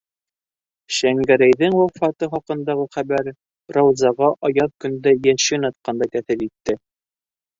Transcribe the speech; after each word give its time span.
Шәңгәрәйҙең 0.99 1.75
вафаты 1.79 2.29
хаҡындағы 2.31 2.87
хәбәр 2.95 3.29
Раузаға 3.77 4.31
аяҙ 4.49 4.73
көндә 4.85 5.15
йәшен 5.19 5.71
атҡандай 5.73 6.13
тәьҫир 6.17 6.45
итте. 6.47 6.79